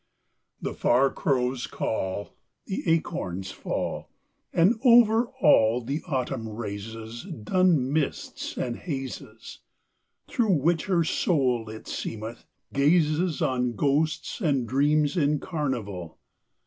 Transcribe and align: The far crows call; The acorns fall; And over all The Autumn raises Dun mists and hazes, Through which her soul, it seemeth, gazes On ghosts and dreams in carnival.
The 0.59 0.73
far 0.73 1.11
crows 1.11 1.67
call; 1.67 2.35
The 2.65 2.89
acorns 2.91 3.51
fall; 3.51 4.09
And 4.51 4.79
over 4.83 5.27
all 5.39 5.79
The 5.81 6.01
Autumn 6.07 6.49
raises 6.49 7.25
Dun 7.25 7.93
mists 7.93 8.57
and 8.57 8.77
hazes, 8.77 9.59
Through 10.27 10.53
which 10.53 10.85
her 10.85 11.03
soul, 11.03 11.69
it 11.69 11.87
seemeth, 11.87 12.45
gazes 12.73 13.43
On 13.43 13.73
ghosts 13.75 14.39
and 14.41 14.67
dreams 14.67 15.15
in 15.17 15.39
carnival. 15.39 16.17